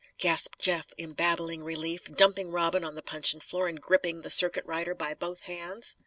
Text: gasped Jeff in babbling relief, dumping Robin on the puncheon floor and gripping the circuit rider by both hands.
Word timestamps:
gasped 0.17 0.57
Jeff 0.57 0.87
in 0.97 1.13
babbling 1.13 1.63
relief, 1.63 2.05
dumping 2.05 2.49
Robin 2.49 2.83
on 2.83 2.95
the 2.95 3.03
puncheon 3.03 3.39
floor 3.39 3.67
and 3.67 3.79
gripping 3.81 4.23
the 4.23 4.31
circuit 4.31 4.65
rider 4.65 4.95
by 4.95 5.13
both 5.13 5.41
hands. 5.41 5.95